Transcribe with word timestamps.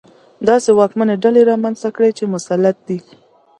داسې 0.47 0.69
واکمنې 0.79 1.15
ډلې 1.23 1.41
رامنځته 1.51 1.89
کړي 1.95 2.11
چې 2.17 2.31
مسلط 2.33 2.77
دي. 2.87 2.97